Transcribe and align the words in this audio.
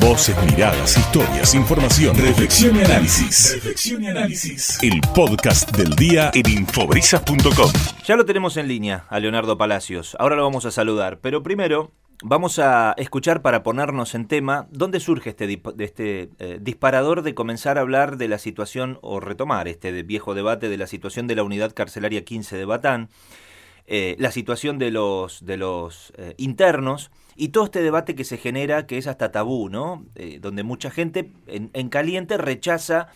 Voces, 0.00 0.36
miradas, 0.44 0.96
historias, 0.96 1.54
información, 1.54 2.16
reflexión 2.16 2.76
y 2.76 2.80
análisis. 2.80 3.54
Reflexión 3.54 4.02
y 4.02 4.08
análisis. 4.08 4.82
El 4.82 5.00
podcast 5.14 5.70
del 5.76 5.94
día 5.94 6.32
en 6.34 6.48
infobrisas.com. 6.50 7.70
Ya 8.04 8.16
lo 8.16 8.24
tenemos 8.24 8.56
en 8.56 8.66
línea 8.66 9.06
a 9.08 9.20
Leonardo 9.20 9.56
Palacios. 9.56 10.16
Ahora 10.18 10.34
lo 10.34 10.42
vamos 10.42 10.64
a 10.66 10.72
saludar, 10.72 11.20
pero 11.20 11.44
primero 11.44 11.92
vamos 12.24 12.58
a 12.58 12.94
escuchar 12.96 13.40
para 13.40 13.62
ponernos 13.62 14.16
en 14.16 14.26
tema 14.26 14.66
dónde 14.72 14.98
surge 14.98 15.30
este, 15.30 15.62
este 15.78 16.30
eh, 16.38 16.58
disparador 16.60 17.22
de 17.22 17.34
comenzar 17.34 17.78
a 17.78 17.82
hablar 17.82 18.16
de 18.16 18.26
la 18.26 18.38
situación 18.38 18.98
o 19.02 19.20
retomar 19.20 19.68
este 19.68 20.02
viejo 20.02 20.34
debate 20.34 20.68
de 20.68 20.76
la 20.76 20.88
situación 20.88 21.28
de 21.28 21.36
la 21.36 21.44
unidad 21.44 21.72
carcelaria 21.72 22.24
15 22.24 22.56
de 22.56 22.64
Batán, 22.64 23.10
eh, 23.86 24.16
la 24.18 24.32
situación 24.32 24.78
de 24.78 24.90
los, 24.90 25.46
de 25.46 25.56
los 25.56 26.12
eh, 26.16 26.34
internos 26.36 27.12
y 27.38 27.48
todo 27.48 27.64
este 27.64 27.82
debate 27.82 28.14
que 28.14 28.24
se 28.24 28.36
genera 28.36 28.86
que 28.86 28.98
es 28.98 29.06
hasta 29.06 29.32
tabú, 29.32 29.68
¿no? 29.68 30.04
donde 30.40 30.62
mucha 30.64 30.90
gente 30.90 31.32
en 31.46 31.88
caliente 31.88 32.36
rechaza 32.36 33.08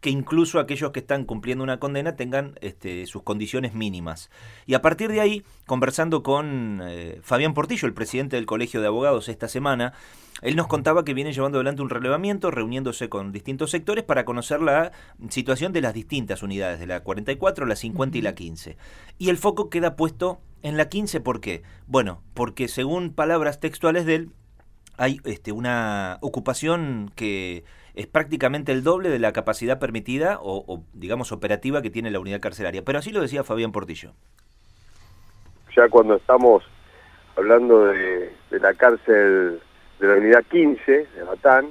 que 0.00 0.10
incluso 0.10 0.60
aquellos 0.60 0.92
que 0.92 1.00
están 1.00 1.24
cumpliendo 1.24 1.64
una 1.64 1.80
condena 1.80 2.16
tengan 2.16 2.54
este, 2.60 3.06
sus 3.06 3.22
condiciones 3.22 3.74
mínimas. 3.74 4.30
Y 4.66 4.74
a 4.74 4.82
partir 4.82 5.10
de 5.10 5.20
ahí, 5.20 5.42
conversando 5.66 6.22
con 6.22 6.80
eh, 6.84 7.18
Fabián 7.22 7.54
Portillo, 7.54 7.88
el 7.88 7.94
presidente 7.94 8.36
del 8.36 8.46
Colegio 8.46 8.80
de 8.80 8.86
Abogados 8.86 9.28
esta 9.28 9.48
semana, 9.48 9.94
él 10.42 10.54
nos 10.54 10.66
contaba 10.66 11.04
que 11.04 11.14
viene 11.14 11.32
llevando 11.32 11.58
adelante 11.58 11.82
un 11.82 11.90
relevamiento, 11.90 12.50
reuniéndose 12.50 13.08
con 13.08 13.32
distintos 13.32 13.70
sectores 13.70 14.04
para 14.04 14.24
conocer 14.24 14.60
la 14.60 14.92
situación 15.30 15.72
de 15.72 15.80
las 15.80 15.94
distintas 15.94 16.42
unidades, 16.42 16.78
de 16.78 16.86
la 16.86 17.02
44, 17.02 17.66
la 17.66 17.74
50 17.74 18.18
y 18.18 18.22
la 18.22 18.34
15. 18.34 18.76
Y 19.18 19.30
el 19.30 19.38
foco 19.38 19.70
queda 19.70 19.96
puesto 19.96 20.40
en 20.66 20.76
la 20.76 20.88
15, 20.88 21.20
¿por 21.20 21.40
qué? 21.40 21.62
Bueno, 21.86 22.22
porque 22.34 22.66
según 22.66 23.14
palabras 23.14 23.60
textuales 23.60 24.04
de 24.04 24.16
él, 24.16 24.30
hay 24.98 25.20
este, 25.24 25.52
una 25.52 26.18
ocupación 26.22 27.12
que 27.14 27.62
es 27.94 28.08
prácticamente 28.08 28.72
el 28.72 28.82
doble 28.82 29.08
de 29.08 29.20
la 29.20 29.32
capacidad 29.32 29.78
permitida 29.78 30.38
o, 30.42 30.82
digamos, 30.92 31.30
operativa 31.30 31.82
que 31.82 31.90
tiene 31.90 32.10
la 32.10 32.18
unidad 32.18 32.40
carcelaria. 32.40 32.82
Pero 32.84 32.98
así 32.98 33.12
lo 33.12 33.20
decía 33.20 33.44
Fabián 33.44 33.70
Portillo. 33.70 34.10
Ya 35.76 35.88
cuando 35.88 36.16
estamos 36.16 36.64
hablando 37.36 37.86
de, 37.86 38.32
la 38.50 38.74
cárcel 38.74 39.60
de 40.00 40.08
la 40.08 40.14
unidad 40.14 40.42
15 40.50 40.92
de 41.14 41.22
Batán, 41.22 41.68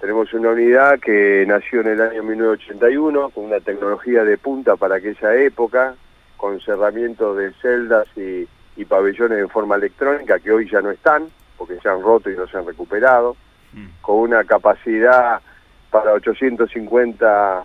tenemos 0.00 0.32
una 0.34 0.50
unidad 0.50 1.00
que 1.00 1.44
nació 1.48 1.80
en 1.80 1.88
el 1.88 2.00
año 2.00 2.22
1981 2.22 3.30
con 3.30 3.46
una 3.46 3.58
tecnología 3.58 4.22
de 4.22 4.38
punta 4.38 4.76
para 4.76 4.96
aquella 4.96 5.34
época, 5.34 5.96
con 6.40 6.58
cerramientos 6.60 7.36
de 7.36 7.52
celdas 7.60 8.06
y, 8.16 8.48
y 8.76 8.84
pabellones 8.86 9.38
en 9.38 9.50
forma 9.50 9.76
electrónica 9.76 10.38
que 10.38 10.50
hoy 10.50 10.68
ya 10.70 10.80
no 10.80 10.90
están, 10.90 11.26
porque 11.58 11.78
se 11.80 11.88
han 11.88 12.00
roto 12.00 12.30
y 12.30 12.36
no 12.36 12.46
se 12.46 12.56
han 12.56 12.66
recuperado, 12.66 13.36
mm. 13.74 13.86
con 14.00 14.16
una 14.16 14.42
capacidad 14.44 15.42
para 15.90 16.14
850 16.14 17.64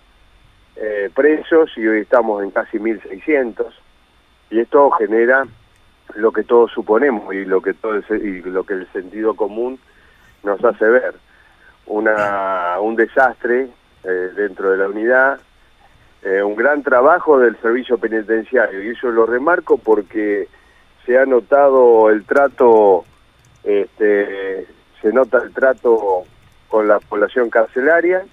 eh, 0.76 1.10
presos 1.16 1.72
y 1.78 1.88
hoy 1.88 2.02
estamos 2.02 2.44
en 2.44 2.52
casi 2.52 2.78
1.600 2.78 3.66
y 4.50 4.60
esto 4.60 4.92
genera 4.92 5.46
lo 6.16 6.34
que 6.34 6.44
todos 6.44 6.70
suponemos 6.72 7.34
y 7.34 7.46
lo 7.46 7.62
que 7.62 7.74
todo 7.74 7.98
y 8.10 8.42
lo 8.42 8.66
que 8.66 8.74
el 8.74 8.92
sentido 8.92 9.36
común 9.36 9.80
nos 10.44 10.64
hace 10.64 10.86
ver 10.86 11.16
una 11.86 12.80
un 12.82 12.96
desastre 12.96 13.70
eh, 14.04 14.32
dentro 14.36 14.72
de 14.72 14.78
la 14.78 14.88
unidad 14.88 15.40
eh, 16.26 16.42
un 16.42 16.56
gran 16.56 16.82
trabajo 16.82 17.40
del 17.40 17.56
servicio 17.62 17.98
penitenciario. 18.00 18.84
Y 18.84 18.90
eso 18.90 19.10
lo 19.12 19.26
remarco 19.26 19.78
porque 19.78 20.48
se 21.06 21.18
ha 21.18 21.26
notado 21.26 22.10
el 22.10 22.26
trato 22.26 23.06
este 23.64 24.68
se 25.02 25.14
nota 25.14 25.40
el 25.44 25.54
trato 25.54 26.24
con 26.68 26.88
la 26.88 27.00
población 27.00 27.50
carcelaria 27.50 28.26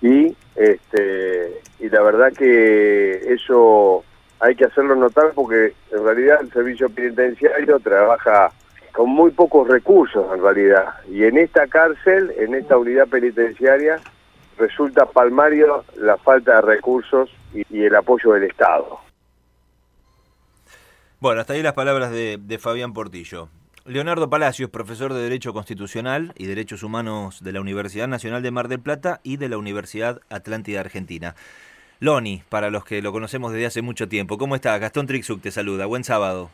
y 0.00 0.34
este 0.56 1.60
y 1.78 1.88
la 1.88 2.02
verdad 2.02 2.32
que 2.32 3.32
eso 3.32 4.04
hay 4.40 4.54
que 4.54 4.64
hacerlo 4.64 4.94
notar 4.94 5.32
porque 5.34 5.74
en 5.90 6.04
realidad 6.04 6.40
el 6.40 6.52
servicio 6.52 6.90
penitenciario 6.90 7.78
trabaja 7.80 8.50
con 8.92 9.08
muy 9.08 9.30
pocos 9.30 9.68
recursos 9.68 10.26
en 10.34 10.42
realidad. 10.42 10.94
Y 11.08 11.24
en 11.24 11.38
esta 11.38 11.66
cárcel, 11.66 12.32
en 12.36 12.54
esta 12.54 12.76
unidad 12.76 13.08
penitenciaria 13.08 14.00
resulta 14.58 15.06
palmario 15.06 15.84
la 15.96 16.16
falta 16.16 16.56
de 16.56 16.62
recursos 16.62 17.30
y, 17.54 17.82
el 17.82 17.94
apoyo 17.94 18.32
del 18.32 18.44
Estado. 18.44 18.98
Bueno, 21.20 21.40
hasta 21.40 21.52
ahí 21.52 21.62
las 21.62 21.74
palabras 21.74 22.10
de 22.10 22.58
Fabián 22.58 22.92
Portillo. 22.92 23.48
Leonardo 23.84 24.30
Palacios, 24.30 24.70
profesor 24.70 25.12
de 25.12 25.22
Derecho 25.22 25.52
Constitucional 25.52 26.32
y 26.36 26.46
Derechos 26.46 26.84
Humanos 26.84 27.42
de 27.42 27.50
la 27.50 27.60
Universidad 27.60 28.06
Nacional 28.06 28.40
de 28.40 28.52
Mar 28.52 28.68
del 28.68 28.78
Plata 28.78 29.18
y 29.24 29.38
de 29.38 29.48
la 29.48 29.58
Universidad 29.58 30.20
Atlántida 30.30 30.78
Argentina. 30.78 31.34
Loni, 31.98 32.44
para 32.48 32.70
los 32.70 32.84
que 32.84 33.02
lo 33.02 33.10
conocemos 33.10 33.52
desde 33.52 33.66
hace 33.66 33.82
mucho 33.82 34.08
tiempo. 34.08 34.38
¿Cómo 34.38 34.54
está? 34.54 34.78
Gastón 34.78 35.08
Trixuk 35.08 35.42
te 35.42 35.50
saluda. 35.50 35.86
Buen 35.86 36.04
sábado. 36.04 36.50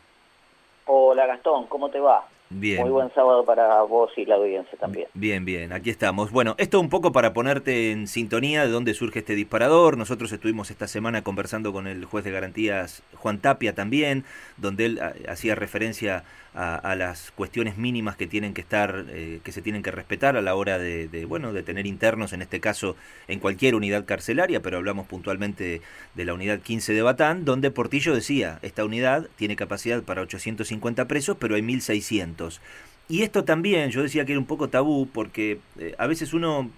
Hola 0.85 1.27
Gastón, 1.27 1.67
¿cómo 1.67 1.91
te 1.91 1.99
va? 1.99 2.25
Bien. 2.49 2.81
Muy 2.81 2.89
buen 2.89 3.13
sábado 3.13 3.45
para 3.45 3.81
vos 3.83 4.11
y 4.17 4.25
la 4.25 4.35
audiencia 4.35 4.75
también. 4.79 5.07
Bien, 5.13 5.45
bien, 5.45 5.71
aquí 5.71 5.91
estamos. 5.91 6.31
Bueno, 6.31 6.55
esto 6.57 6.79
un 6.79 6.89
poco 6.89 7.11
para 7.11 7.31
ponerte 7.31 7.91
en 7.91 8.07
sintonía 8.07 8.65
de 8.65 8.71
dónde 8.71 8.95
surge 8.95 9.19
este 9.19 9.35
disparador. 9.35 9.97
Nosotros 9.97 10.31
estuvimos 10.31 10.71
esta 10.71 10.87
semana 10.87 11.21
conversando 11.23 11.71
con 11.71 11.85
el 11.85 12.05
juez 12.05 12.25
de 12.25 12.31
garantías 12.31 13.03
Juan 13.15 13.37
Tapia 13.37 13.75
también, 13.75 14.25
donde 14.57 14.85
él 14.85 14.99
hacía 15.27 15.53
referencia 15.53 16.23
a, 16.55 16.95
las 16.95 17.31
cuestiones 17.31 17.77
mínimas 17.77 18.17
que 18.17 18.27
tienen 18.27 18.53
que 18.53 18.61
estar, 18.61 19.05
eh, 19.09 19.39
que 19.43 19.51
se 19.51 19.61
tienen 19.61 19.83
que 19.83 19.91
respetar 19.91 20.35
a 20.35 20.41
la 20.41 20.55
hora 20.55 20.79
de, 20.79 21.25
bueno, 21.27 21.53
de 21.53 21.63
tener 21.63 21.85
internos, 21.85 22.33
en 22.33 22.41
este 22.41 22.59
caso 22.59 22.95
en 23.27 23.39
cualquier 23.39 23.75
unidad 23.75 24.05
carcelaria, 24.05 24.61
pero 24.61 24.77
hablamos 24.77 25.07
puntualmente 25.07 25.81
de 26.15 26.25
la 26.25 26.33
unidad 26.33 26.59
15 26.59 26.93
de 26.93 27.01
Batán, 27.01 27.45
donde 27.45 27.71
Portillo 27.71 28.15
decía, 28.15 28.59
esta 28.61 28.83
unidad 28.83 29.27
tiene 29.35 29.55
capacidad 29.55 30.01
para 30.03 30.21
850 30.21 31.07
presos, 31.07 31.37
pero 31.39 31.55
hay 31.55 31.61
1600. 31.61 32.61
Y 33.07 33.23
esto 33.23 33.43
también, 33.43 33.91
yo 33.91 34.03
decía 34.03 34.25
que 34.25 34.33
era 34.33 34.39
un 34.39 34.45
poco 34.45 34.69
tabú, 34.69 35.07
porque 35.07 35.59
eh, 35.77 35.95
a 35.97 36.07
veces 36.07 36.33
uno 36.33 36.69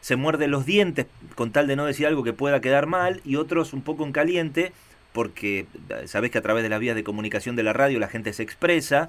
se 0.00 0.16
muerde 0.16 0.46
los 0.46 0.64
dientes 0.64 1.06
con 1.34 1.50
tal 1.50 1.66
de 1.66 1.76
no 1.76 1.84
decir 1.84 2.06
algo 2.06 2.22
que 2.22 2.32
pueda 2.32 2.60
quedar 2.60 2.86
mal, 2.86 3.20
y 3.24 3.36
otros 3.36 3.72
un 3.72 3.82
poco 3.82 4.04
en 4.04 4.12
caliente, 4.12 4.72
porque 5.18 5.66
eh, 5.90 6.06
sabés 6.06 6.30
que 6.30 6.38
a 6.38 6.42
través 6.42 6.62
de 6.62 6.68
las 6.68 6.78
vías 6.78 6.94
de 6.94 7.02
comunicación 7.02 7.56
de 7.56 7.64
la 7.64 7.72
radio 7.72 7.98
la 7.98 8.06
gente 8.06 8.32
se 8.32 8.44
expresa. 8.44 9.08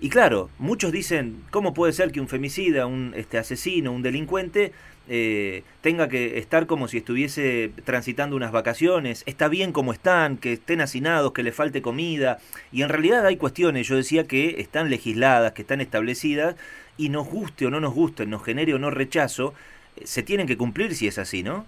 Y 0.00 0.08
claro, 0.08 0.48
muchos 0.58 0.92
dicen, 0.92 1.42
¿cómo 1.50 1.74
puede 1.74 1.92
ser 1.92 2.10
que 2.10 2.22
un 2.22 2.28
femicida, 2.28 2.86
un 2.86 3.12
este, 3.14 3.36
asesino, 3.36 3.92
un 3.92 4.00
delincuente 4.00 4.72
eh, 5.10 5.62
tenga 5.82 6.08
que 6.08 6.38
estar 6.38 6.64
como 6.66 6.88
si 6.88 6.96
estuviese 6.96 7.70
transitando 7.84 8.34
unas 8.34 8.50
vacaciones? 8.50 9.24
Está 9.26 9.48
bien 9.48 9.72
como 9.72 9.92
están, 9.92 10.38
que 10.38 10.54
estén 10.54 10.80
hacinados, 10.80 11.34
que 11.34 11.42
le 11.42 11.52
falte 11.52 11.82
comida. 11.82 12.38
Y 12.72 12.80
en 12.80 12.88
realidad 12.88 13.26
hay 13.26 13.36
cuestiones, 13.36 13.86
yo 13.86 13.96
decía, 13.96 14.26
que 14.26 14.58
están 14.58 14.88
legisladas, 14.88 15.52
que 15.52 15.60
están 15.60 15.82
establecidas, 15.82 16.56
y 16.96 17.10
nos 17.10 17.26
guste 17.26 17.66
o 17.66 17.70
no 17.70 17.78
nos 17.78 17.92
guste, 17.92 18.24
nos 18.24 18.42
genere 18.42 18.72
o 18.72 18.78
no 18.78 18.88
rechazo, 18.88 19.52
eh, 19.96 20.06
se 20.06 20.22
tienen 20.22 20.46
que 20.46 20.56
cumplir 20.56 20.94
si 20.94 21.08
es 21.08 21.18
así, 21.18 21.42
¿no? 21.42 21.66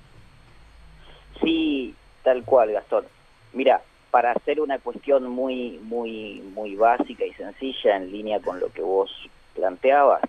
Sí, 1.43 1.95
tal 2.23 2.45
cual, 2.45 2.73
Gastón. 2.73 3.05
Mira, 3.55 3.83
para 4.11 4.33
hacer 4.33 4.61
una 4.61 4.79
cuestión 4.79 5.29
muy, 5.29 5.79
muy, 5.83 6.43
muy 6.55 6.77
básica 6.77 7.25
y 7.25 7.33
sencilla 7.35 7.97
en 7.97 8.13
línea 8.13 8.41
con 8.41 8.61
lo 8.61 8.69
que 8.73 8.83
vos 8.83 9.11
planteabas, 9.55 10.23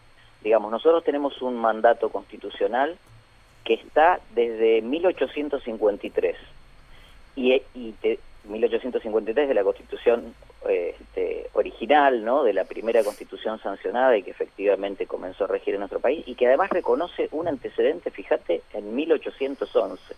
digamos, 0.44 0.72
nosotros 0.72 1.04
tenemos 1.04 1.42
un 1.42 1.56
mandato 1.56 2.10
constitucional 2.10 2.98
que 3.64 3.74
está 3.74 4.20
desde 4.36 4.82
1853 4.84 6.38
y, 7.36 7.54
y 7.74 7.96
1853 8.48 9.48
de 9.48 9.54
la 9.54 9.64
constitución 9.64 10.36
este, 10.70 11.50
original, 11.54 12.24
¿no? 12.24 12.44
de 12.44 12.54
la 12.54 12.66
primera 12.66 13.04
constitución 13.04 13.60
sancionada 13.60 14.16
y 14.18 14.24
que 14.24 14.32
efectivamente 14.32 15.08
comenzó 15.08 15.46
a 15.46 15.48
regir 15.48 15.74
en 15.74 15.80
nuestro 15.80 16.00
país 16.00 16.24
y 16.28 16.36
que 16.36 16.46
además 16.46 16.70
reconoce 16.70 17.28
un 17.32 17.48
antecedente, 17.48 18.12
fíjate, 18.12 18.62
en 18.74 18.96
1811 18.96 20.16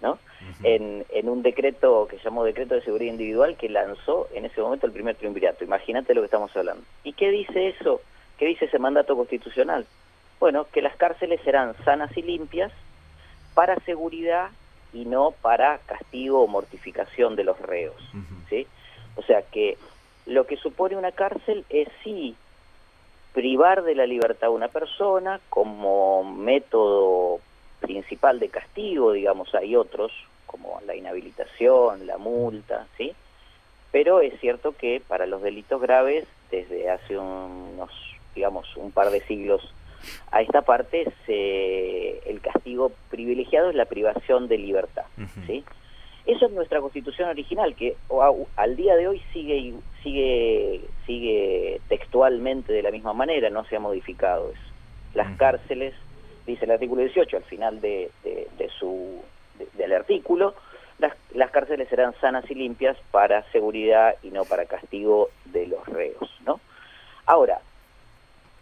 ¿no? 0.00 0.18
en, 0.62 1.04
en 1.10 1.28
un 1.28 1.42
decreto 1.42 2.06
que 2.08 2.16
se 2.18 2.24
llamó 2.24 2.44
Decreto 2.44 2.74
de 2.74 2.82
Seguridad 2.82 3.12
Individual 3.12 3.56
que 3.56 3.68
lanzó 3.68 4.28
en 4.32 4.44
ese 4.44 4.60
momento 4.60 4.86
el 4.86 4.92
primer 4.92 5.16
triunvirato. 5.16 5.64
Imagínate 5.64 6.14
lo 6.14 6.20
que 6.20 6.26
estamos 6.26 6.56
hablando. 6.56 6.82
¿Y 7.04 7.12
qué 7.12 7.30
dice 7.30 7.68
eso? 7.68 8.00
¿Qué 8.38 8.46
dice 8.46 8.66
ese 8.66 8.78
mandato 8.78 9.16
constitucional? 9.16 9.86
Bueno, 10.40 10.66
que 10.72 10.82
las 10.82 10.96
cárceles 10.96 11.40
serán 11.42 11.74
sanas 11.84 12.16
y 12.16 12.22
limpias 12.22 12.72
para 13.54 13.76
seguridad 13.80 14.50
y 14.92 15.04
no 15.04 15.32
para 15.42 15.78
castigo 15.78 16.42
o 16.42 16.46
mortificación 16.46 17.36
de 17.36 17.44
los 17.44 17.58
reos. 17.60 17.96
¿sí? 18.48 18.66
O 19.16 19.22
sea 19.22 19.42
que 19.42 19.76
lo 20.26 20.46
que 20.46 20.56
supone 20.56 20.96
una 20.96 21.12
cárcel 21.12 21.64
es 21.68 21.88
sí 22.04 22.36
privar 23.32 23.82
de 23.82 23.94
la 23.94 24.06
libertad 24.06 24.48
a 24.48 24.50
una 24.50 24.68
persona 24.68 25.40
como 25.48 26.24
método 26.24 27.40
principal 27.80 28.38
de 28.38 28.48
castigo, 28.48 29.12
digamos, 29.12 29.54
hay 29.54 29.76
otros, 29.76 30.12
como 30.46 30.80
la 30.86 30.96
inhabilitación, 30.96 32.06
la 32.06 32.18
multa, 32.18 32.86
¿sí? 32.96 33.12
Pero 33.90 34.20
es 34.20 34.38
cierto 34.40 34.72
que 34.72 35.02
para 35.06 35.26
los 35.26 35.42
delitos 35.42 35.80
graves, 35.80 36.26
desde 36.50 36.90
hace 36.90 37.16
unos, 37.16 37.90
digamos, 38.34 38.76
un 38.76 38.92
par 38.92 39.10
de 39.10 39.20
siglos 39.20 39.72
a 40.30 40.42
esta 40.42 40.62
parte 40.62 41.10
se, 41.26 42.18
el 42.30 42.40
castigo 42.40 42.92
privilegiado 43.10 43.70
es 43.70 43.76
la 43.76 43.86
privación 43.86 44.48
de 44.48 44.58
libertad. 44.58 45.04
¿sí? 45.46 45.64
Eso 46.26 46.46
es 46.46 46.52
nuestra 46.52 46.80
constitución 46.80 47.28
original, 47.28 47.74
que 47.74 47.96
al 48.56 48.76
día 48.76 48.96
de 48.96 49.08
hoy 49.08 49.22
sigue, 49.32 49.74
sigue, 50.02 50.82
sigue 51.06 51.80
textualmente 51.88 52.72
de 52.72 52.82
la 52.82 52.90
misma 52.90 53.12
manera, 53.12 53.50
no 53.50 53.64
se 53.64 53.76
ha 53.76 53.80
modificado 53.80 54.50
eso. 54.50 54.60
Las 55.14 55.36
cárceles, 55.38 55.94
dice 56.48 56.64
el 56.64 56.72
artículo 56.72 57.02
18 57.02 57.36
al 57.36 57.44
final 57.44 57.80
de, 57.80 58.10
de, 58.24 58.68
su, 58.78 59.22
del 59.74 59.92
artículo, 59.92 60.54
las, 60.98 61.14
las, 61.34 61.50
cárceles 61.50 61.88
serán 61.88 62.14
sanas 62.20 62.50
y 62.50 62.54
limpias 62.54 62.96
para 63.10 63.42
seguridad 63.52 64.16
y 64.22 64.30
no 64.30 64.44
para 64.44 64.66
castigo 64.66 65.28
de 65.44 65.66
los 65.66 65.86
reos. 65.86 66.28
¿no? 66.44 66.60
Ahora, 67.26 67.60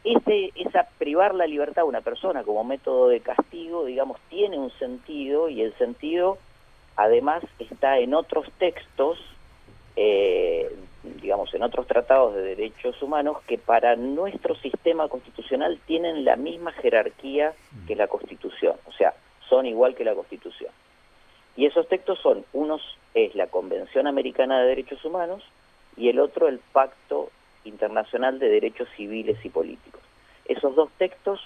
ese, 0.05 0.53
esa 0.57 0.89
privar 0.99 1.35
la 1.35 1.47
libertad 1.47 1.83
a 1.83 1.85
una 1.85 2.01
persona 2.01 2.43
como 2.43 2.65
método 2.65 3.09
de 3.09 3.21
castigo, 3.21 3.85
digamos, 3.85 4.21
tiene 4.29 4.59
un 4.59 4.71
sentido 4.73 5.49
y 5.49 5.63
el 5.63 5.73
sentido 5.79 6.39
además 6.97 7.45
está 7.59 7.99
en 7.99 8.15
otros 8.15 8.47
textos, 8.59 9.19
eh, 9.97 10.75
digamos, 11.21 11.53
en 11.55 11.63
otros 11.63 11.87
tratados 11.87 12.35
de 12.35 12.43
derechos 12.43 13.01
humanos 13.03 13.39
que 13.47 13.59
para 13.59 13.97
nuestro 13.97 14.55
sistema 14.57 15.09
constitucional 15.09 15.79
tienen 15.87 16.25
la 16.25 16.37
misma 16.37 16.73
jerarquía 16.73 17.55
que 17.87 17.97
la 17.97 18.09
Constitución, 18.09 18.77
o 18.87 18.93
sea, 18.93 19.15
son 19.49 19.67
igual 19.67 19.95
que 19.95 20.05
la 20.05 20.15
Constitución. 20.15 20.71
Y 21.57 21.67
esos 21.67 21.89
textos 21.89 22.19
son, 22.21 22.45
unos 22.53 22.83
es 23.15 23.35
la 23.35 23.47
Convención 23.47 24.07
Americana 24.07 24.61
de 24.61 24.69
Derechos 24.69 25.05
Humanos 25.05 25.43
y 25.97 26.09
el 26.09 26.19
otro 26.21 26.49
el 26.49 26.59
Pacto 26.59 27.31
Internacional 27.65 28.39
de 28.39 28.49
Derechos 28.49 28.89
Civiles 28.97 29.39
y 29.45 29.49
Políticos. 29.49 30.03
Esos 30.45 30.77
dos 30.77 30.91
textos, 30.99 31.41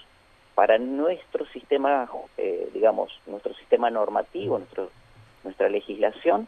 para 0.53 0.77
nuestro 0.77 1.45
sistema, 1.47 2.09
eh, 2.37 2.69
digamos, 2.73 3.09
nuestro 3.25 3.53
sistema 3.53 3.89
normativo, 3.89 4.59
nuestro, 4.59 4.91
nuestra 5.43 5.69
legislación, 5.69 6.47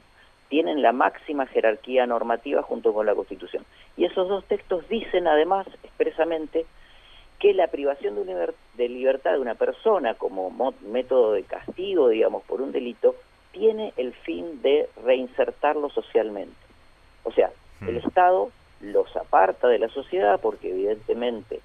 tienen 0.53 0.83
la 0.83 0.91
máxima 0.91 1.47
jerarquía 1.47 2.05
normativa 2.05 2.61
junto 2.61 2.93
con 2.93 3.07
la 3.07 3.15
Constitución. 3.15 3.65
Y 3.97 4.05
esos 4.05 4.29
dos 4.29 4.45
textos 4.45 4.87
dicen 4.87 5.27
además 5.27 5.65
expresamente 5.81 6.67
que 7.39 7.55
la 7.55 7.69
privación 7.69 8.23
de, 8.23 8.87
libertad 8.87 9.31
de 9.31 9.39
una 9.39 9.55
persona 9.55 10.13
como 10.13 10.51
método 10.81 11.31
de 11.31 11.41
castigo, 11.41 12.09
digamos, 12.09 12.43
por 12.43 12.61
un 12.61 12.71
delito, 12.71 13.15
tiene 13.51 13.93
el 13.97 14.13
fin 14.13 14.61
de 14.61 14.87
reinsertarlo 15.03 15.89
socialmente. 15.89 16.53
O 17.23 17.31
sea, 17.31 17.49
el 17.81 17.95
mm. 17.95 18.05
Estado 18.05 18.51
los 18.79 19.17
aparta 19.17 19.67
de 19.67 19.79
la 19.79 19.89
sociedad 19.89 20.39
porque 20.39 20.69
evidentemente 20.69 21.61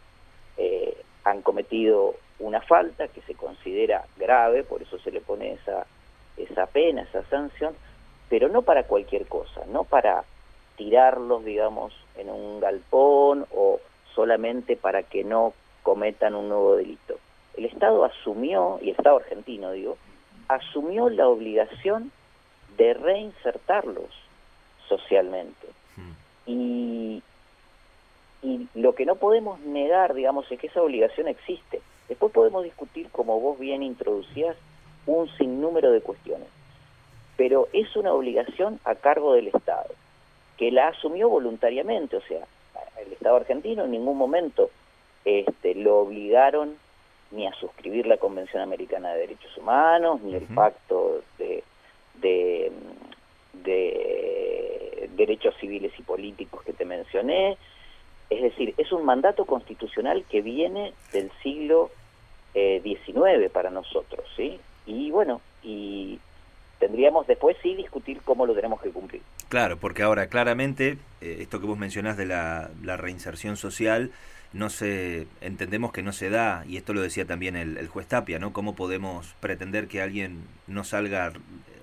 eh, 0.57 0.97
han 1.25 1.43
cometido 1.43 2.15
una 2.39 2.63
falta 2.63 3.09
que 3.09 3.21
se 3.21 3.35
considera 3.35 4.07
grave, 4.17 4.65
por 4.65 4.81
eso 4.81 4.99
se 4.99 5.11
le 5.11 5.21
pone 5.21 5.53
esa, 5.53 5.85
esa 6.39 6.65
pena, 6.65 7.03
esa 7.03 7.23
sanción, 7.25 7.75
pero 8.29 8.49
no 8.49 8.63
para 8.63 8.85
cualquier 8.85 9.27
cosa, 9.27 9.63
no 9.67 9.85
para 9.85 10.25
tirarlos, 10.77 11.45
digamos, 11.45 11.93
en 12.17 12.31
un 12.31 12.61
galpón 12.61 13.47
o 13.55 13.81
solamente 14.15 14.77
para 14.77 15.03
que 15.03 15.25
no 15.25 15.55
cometan 15.83 16.35
un 16.35 16.49
nuevo 16.49 16.77
delito. 16.77 17.19
El 17.57 17.65
Estado 17.65 18.05
asumió, 18.05 18.79
y 18.81 18.91
el 18.91 18.97
Estado 18.97 19.17
argentino 19.17 19.73
digo, 19.73 19.97
asumió 20.49 21.09
la 21.09 21.29
obligación 21.29 22.13
de 22.77 22.95
reinsertarlos 22.95 24.11
socialmente. 24.89 25.67
Hmm. 25.97 26.13
Y, 26.47 27.23
y 28.43 28.69
lo 28.75 28.95
que 28.95 29.05
no 29.05 29.17
podemos 29.17 29.61
negar, 29.61 30.15
digamos, 30.15 30.51
es 30.51 30.61
que 30.61 30.69
esa 30.69 30.83
obligación 30.83 31.29
existe. 31.29 31.81
Después 32.09 32.33
podemos 32.33 32.65
discutir, 32.65 33.09
como 33.11 33.41
vos 33.41 33.59
bien 33.59 33.83
introducías, 33.83 34.57
un 35.07 35.29
sinnúmero 35.37 35.91
de 35.91 36.01
cuestiones. 36.01 36.49
Pero 37.39 37.69
es 37.73 37.97
una 37.97 38.13
obligación 38.13 38.79
a 38.85 38.97
cargo 38.97 39.33
del 39.33 39.49
Estado, 39.49 39.95
que 40.59 40.71
la 40.71 40.89
asumió 40.89 41.31
voluntariamente, 41.31 42.17
o 42.17 42.21
sea, 42.21 42.45
el 43.01 43.13
Estado 43.15 43.37
argentino 43.37 43.85
en 43.85 43.93
ningún 43.93 44.19
momento 44.19 44.71
este, 45.25 45.75
lo 45.75 46.01
obligaron 46.01 46.77
ni 47.31 47.47
a 47.47 47.55
suscribir 47.55 48.07
la 48.07 48.19
Convención 48.19 48.63
Americana 48.63 49.15
de 49.15 49.21
Derechos 49.21 49.57
Humanos, 49.57 50.21
ni 50.23 50.35
el 50.35 50.47
pacto 50.47 51.23
de, 51.39 51.63
de, 52.21 52.73
de 53.53 55.11
derechos 55.17 55.55
civiles 55.61 55.93
y 55.99 56.03
políticos 56.03 56.63
que 56.65 56.73
te 56.75 56.85
mencioné, 56.85 57.57
es 58.31 58.43
decir, 58.43 58.75
es 58.77 58.93
un 58.93 59.05
mandato 59.05 59.47
constitucional 59.47 60.25
que 60.29 60.43
viene 60.43 60.93
del 61.13 61.31
siglo 61.43 61.91
XIX 62.53 63.07
eh, 63.15 63.51
para 63.53 63.71
nosotros, 63.71 64.25
¿sí? 64.37 64.59
Y 64.87 65.11
bueno, 65.11 65.41
y 65.63 66.19
tendríamos 66.79 67.27
después 67.27 67.57
sí 67.63 67.75
discutir 67.75 68.21
cómo 68.25 68.47
lo 68.47 68.55
tenemos 68.55 68.81
que 68.81 68.91
cumplir. 68.91 69.23
Claro, 69.49 69.79
porque 69.79 70.03
ahora 70.03 70.29
claramente 70.29 70.99
eh, 71.21 71.39
esto 71.41 71.61
que 71.61 71.67
vos 71.67 71.79
mencionás 71.79 72.17
de 72.17 72.27
la, 72.27 72.71
reinserción 72.97 73.57
social, 73.57 74.11
no 74.53 74.71
se 74.71 75.27
entendemos 75.41 75.93
que 75.93 76.03
no 76.03 76.13
se 76.13 76.31
da 76.31 76.65
y 76.67 76.77
esto 76.77 76.95
lo 76.95 77.03
decía 77.03 77.27
también 77.27 77.57
el, 77.57 77.87
juez 77.89 78.07
Tapia, 78.07 78.39
¿no? 78.39 78.53
¿Cómo 78.53 78.75
podemos 78.75 79.35
pretender 79.41 79.89
que 79.89 80.01
alguien 80.01 80.45
no 80.67 80.85
salga 80.85 81.33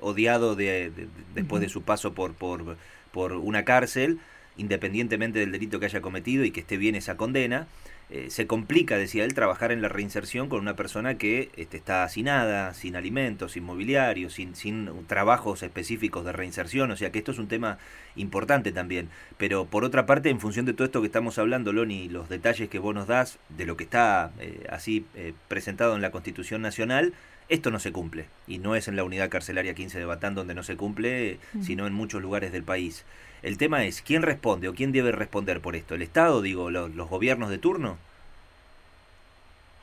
odiado 0.02 0.56
de, 0.56 0.92
después 1.36 1.62
de 1.62 1.70
su 1.70 1.84
paso 1.84 2.14
por, 2.14 2.34
por, 2.34 2.78
por 3.12 3.34
una 3.34 3.66
cárcel? 3.66 4.20
independientemente 4.58 5.40
del 5.40 5.52
delito 5.52 5.80
que 5.80 5.86
haya 5.86 6.02
cometido 6.02 6.46
y 6.46 6.52
que 6.52 6.62
esté 6.62 6.78
bien 6.78 6.96
esa 6.96 7.18
condena, 7.18 7.68
eh, 8.12 8.28
se 8.30 8.46
complica, 8.46 8.98
decía 8.98 9.24
él, 9.24 9.34
trabajar 9.34 9.72
en 9.72 9.82
la 9.82 9.90
reinserción 9.90 10.48
con 10.48 10.60
una 10.60 10.76
persona 10.76 11.18
que 11.18 11.50
este, 11.56 11.78
está 11.78 12.04
hacinada, 12.04 12.74
sin 12.76 12.96
alimentos, 12.96 13.54
sin 13.54 13.64
mobiliario, 13.64 14.30
sin, 14.30 14.56
sin 14.56 14.90
trabajos 15.08 15.64
específicos 15.64 16.24
de 16.24 16.32
reinserción, 16.32 16.92
o 16.92 16.98
sea 16.98 17.12
que 17.12 17.18
esto 17.20 17.32
es 17.32 17.40
un 17.40 17.48
tema 17.48 17.80
importante 18.16 18.72
también. 18.72 19.10
Pero 19.38 19.66
por 19.66 19.84
otra 19.84 20.06
parte, 20.06 20.30
en 20.30 20.40
función 20.40 20.66
de 20.68 20.74
todo 20.74 20.86
esto 20.86 21.02
que 21.02 21.08
estamos 21.08 21.40
hablando, 21.40 21.74
Loni, 21.74 22.08
los 22.08 22.30
detalles 22.30 22.70
que 22.70 22.78
vos 22.78 22.94
nos 22.94 23.08
das 23.08 23.40
de 23.50 23.66
lo 23.66 23.76
que 23.76 23.86
está 23.86 24.32
eh, 24.40 24.68
así 24.70 25.06
eh, 25.16 25.34
presentado 25.48 25.96
en 25.96 26.02
la 26.04 26.12
Constitución 26.12 26.62
Nacional, 26.62 27.14
esto 27.50 27.70
no 27.70 27.80
se 27.80 27.92
cumple, 27.92 28.26
y 28.48 28.58
no 28.58 28.76
es 28.76 28.88
en 28.88 28.96
la 28.96 29.04
unidad 29.04 29.30
carcelaria 29.30 29.76
15 29.76 30.00
de 30.00 30.06
Batán 30.06 30.34
donde 30.34 30.56
no 30.56 30.64
se 30.64 30.76
cumple, 30.76 31.38
sino 31.62 31.86
en 31.86 31.94
muchos 31.94 32.22
lugares 32.22 32.52
del 32.52 32.64
país. 32.64 33.06
El 33.46 33.60
tema 33.60 33.84
es, 33.86 34.02
¿quién 34.02 34.24
responde 34.24 34.68
o 34.68 34.74
quién 34.74 34.92
debe 34.92 35.12
responder 35.12 35.62
por 35.62 35.76
esto? 35.76 35.94
¿El 35.94 36.02
Estado, 36.02 36.42
digo, 36.42 36.72
los, 36.72 36.92
gobiernos 37.08 37.52
de 37.52 37.60
turno? 37.60 38.00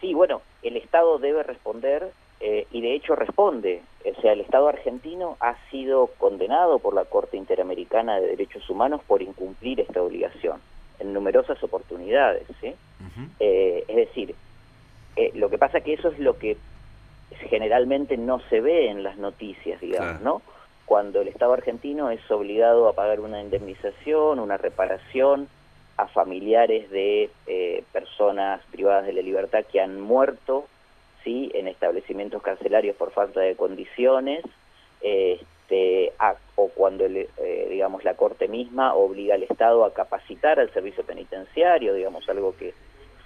Sí, 0.00 0.14
bueno, 0.14 0.42
el 0.64 0.76
Estado 0.76 1.20
debe 1.20 1.44
responder 1.44 2.10
eh, 2.40 2.66
y 2.72 2.80
de 2.80 2.96
hecho 2.96 3.14
responde. 3.14 3.82
O 4.04 4.20
sea, 4.20 4.32
el 4.32 4.40
Estado 4.40 4.66
argentino 4.66 5.36
ha 5.38 5.54
sido 5.70 6.08
condenado 6.18 6.80
por 6.80 6.92
la 6.92 7.04
Corte 7.04 7.36
Interamericana 7.36 8.18
de 8.18 8.30
Derechos 8.30 8.68
Humanos 8.68 9.00
por 9.06 9.22
incumplir 9.22 9.78
esta 9.78 10.02
obligación 10.02 10.60
en 10.98 11.12
numerosas 11.12 11.62
oportunidades. 11.62 12.42
¿sí? 12.60 12.74
Eh, 13.38 13.84
es 13.86 13.94
decir, 13.94 14.34
eh, 15.14 15.30
lo 15.36 15.50
que 15.50 15.58
pasa 15.58 15.82
que 15.82 15.92
eso 15.92 16.08
es 16.08 16.18
lo 16.18 16.36
que 16.36 16.56
generalmente 17.48 18.16
no 18.16 18.40
se 18.50 18.60
ve 18.60 18.90
en 18.90 19.04
las 19.04 19.18
noticias, 19.18 19.80
digamos, 19.80 20.20
¿no? 20.20 20.42
Cuando 20.86 21.20
el 21.20 21.28
Estado 21.28 21.52
argentino 21.52 22.10
es 22.10 22.28
obligado 22.30 22.88
a 22.88 22.94
pagar 22.94 23.20
una 23.20 23.40
indemnización, 23.40 24.38
una 24.38 24.56
reparación 24.56 25.48
a 25.96 26.06
familiares 26.08 26.90
de 26.90 27.30
eh, 27.46 27.84
personas 27.92 28.60
privadas 28.70 29.06
de 29.06 29.12
la 29.12 29.22
libertad 29.22 29.64
que 29.70 29.80
han 29.80 30.00
muerto, 30.00 30.66
sí, 31.22 31.50
en 31.54 31.68
establecimientos 31.68 32.42
carcelarios 32.42 32.96
por 32.96 33.12
falta 33.12 33.40
de 33.40 33.56
condiciones, 33.56 34.44
este, 35.00 36.12
o 36.56 36.68
cuando, 36.68 37.04
eh, 37.06 37.28
digamos, 37.70 38.04
la 38.04 38.14
Corte 38.14 38.48
misma 38.48 38.94
obliga 38.94 39.34
al 39.34 39.42
Estado 39.42 39.84
a 39.84 39.94
capacitar 39.94 40.60
al 40.60 40.72
servicio 40.72 41.04
penitenciario, 41.04 41.94
digamos, 41.94 42.28
algo 42.28 42.56
que 42.56 42.74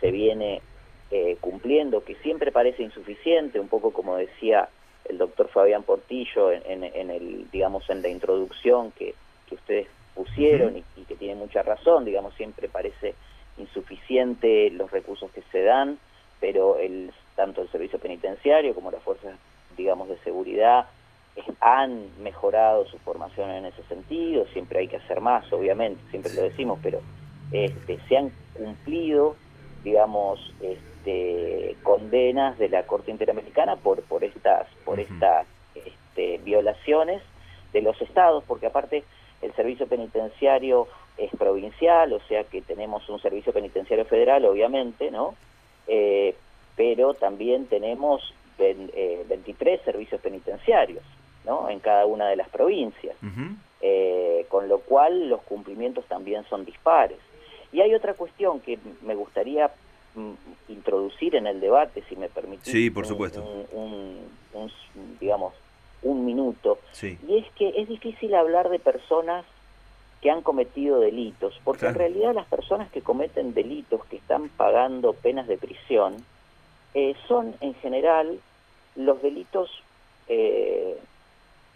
se 0.01 0.11
viene 0.11 0.63
eh, 1.11 1.37
cumpliendo, 1.41 2.05
que 2.05 2.17
siempre 2.17 2.53
parece 2.53 2.83
insuficiente, 2.83 3.61
un 3.61 3.69
poco 3.69 3.93
como 3.93 4.17
decía 4.17 4.69
el 5.09 5.19
doctor 5.19 5.49
Fabián 5.49 5.83
Portillo 5.83 6.53
en, 6.53 6.83
el, 6.85 7.51
digamos, 7.51 7.89
en 7.91 8.03
la 8.03 8.09
introducción 8.09 8.93
que, 8.93 9.15
ustedes 9.51 9.87
pusieron 10.15 10.77
y, 10.77 11.03
que 11.05 11.15
tiene 11.15 11.35
mucha 11.35 11.63
razón, 11.63 12.05
digamos, 12.05 12.35
siempre 12.35 12.69
parece 12.69 13.15
insuficiente 13.59 14.71
los 14.71 14.91
recursos 14.91 15.31
que 15.31 15.43
se 15.53 15.63
dan, 15.63 15.99
pero 16.41 16.79
el, 16.79 17.13
tanto 17.37 17.63
el 17.63 17.71
servicio 17.71 17.99
penitenciario 17.99 18.75
como 18.75 18.91
las 18.91 19.03
fuerzas, 19.03 19.37
digamos, 19.77 20.09
de 20.09 20.19
seguridad 20.19 20.87
han 21.61 22.09
mejorado 22.23 22.87
su 22.87 22.99
formación 22.99 23.51
en 23.51 23.67
ese 23.67 23.83
sentido, 23.85 24.47
siempre 24.53 24.81
hay 24.81 24.89
que 24.89 24.97
hacer 24.97 25.21
más, 25.21 25.51
obviamente, 25.53 26.01
siempre 26.11 26.33
lo 26.35 26.43
decimos, 26.43 26.79
pero 26.83 27.01
este, 27.53 27.99
se 28.09 28.17
han 28.17 28.33
cumplido, 28.55 29.37
digamos, 29.85 30.53
este, 30.61 30.96
este, 31.07 31.77
condenas 31.85 32.59
de 32.59 32.69
la 32.69 32.83
Corte 32.85 33.13
Interamericana 33.13 33.77
por, 33.77 34.03
por 34.03 34.25
estas, 34.25 34.67
por 34.85 34.99
estas 34.99 35.47
este, 35.75 36.39
violaciones 36.39 37.23
de 37.73 37.81
los 37.81 38.01
estados, 38.03 38.43
porque 38.45 38.67
aparte 38.67 39.05
el 39.41 39.53
servicio 39.55 39.87
penitenciario 39.87 40.89
es 41.17 41.31
provincial, 41.31 42.13
o 42.13 42.21
sea 42.27 42.43
que 42.45 42.61
tenemos 42.61 43.09
un 43.09 43.21
servicio 43.21 43.53
penitenciario 43.53 44.05
federal, 44.05 44.45
obviamente, 44.47 45.11
¿no? 45.13 45.37
Eh, 45.87 46.35
pero 46.75 47.15
también 47.15 47.67
tenemos 47.67 48.35
23 48.59 49.83
servicios 49.83 50.21
penitenciarios, 50.21 51.05
¿no? 51.45 51.71
En 51.71 51.79
cada 51.79 52.07
una 52.07 52.29
de 52.29 52.37
las 52.37 52.49
provincias. 52.49 53.17
con 54.49 54.69
lo 54.69 54.79
cual 54.81 55.29
los 55.29 55.43
cumplimientos 55.43 56.05
también 56.07 56.45
son 56.49 56.65
dispares. 56.65 57.19
Y 57.73 57.81
hay 57.81 57.95
otra 57.95 58.15
cuestión 58.15 58.61
que 58.61 58.79
me 59.03 59.15
gustaría 59.15 59.71
introducir 60.69 61.37
en 61.37 61.47
el 61.47 61.61
debate, 61.61 62.03
si 62.09 62.17
me 62.17 62.29
permitís. 62.29 62.73
Sí, 62.73 62.91
por 62.91 63.07
supuesto. 63.07 63.43
Un, 63.73 64.19
digamos, 65.21 65.55
un 66.03 66.25
minuto. 66.25 66.79
Y 67.03 67.39
es 67.39 67.47
que 67.53 67.75
es 67.77 67.89
difícil 67.89 68.35
hablar 68.35 68.69
de 68.69 68.79
personas 68.79 69.45
que 70.23 70.31
han 70.31 70.43
cometido 70.43 71.01
delitos, 71.01 71.61
porque 71.63 71.87
en 71.87 71.95
realidad 71.95 72.35
las 72.35 72.47
personas 72.47 72.91
que 72.91 73.03
cometen 73.03 73.55
delitos, 73.55 74.05
que 74.07 74.17
están 74.17 74.49
pagando 74.49 75.13
penas 75.13 75.47
de 75.47 75.59
prisión, 75.59 76.17
eh, 76.95 77.15
son 77.29 77.55
en 77.61 77.75
general 77.75 78.41
los 78.95 79.21
delitos 79.21 79.71
eh, 80.29 80.99